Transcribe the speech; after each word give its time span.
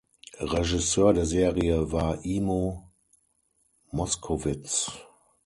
Regisseur 0.39 1.13
der 1.13 1.27
Serie 1.27 1.91
war 1.91 2.25
Imo 2.25 2.89
Moszkowicz. 3.91 4.91